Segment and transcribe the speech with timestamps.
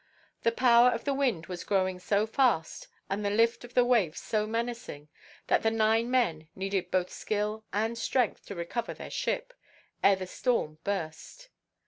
[0.41, 4.19] The power of the wind was growing so fast, and the lift of the waves
[4.19, 5.09] so menacing,
[5.45, 9.53] that the nine men needed both skill and strength to recover their ship,
[10.03, 11.49] ere the storm burst.